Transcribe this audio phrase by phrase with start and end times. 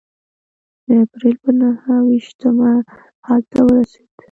[0.85, 2.71] د اپرېل په نهه ویشتمه
[3.27, 4.09] هلته ورسېد.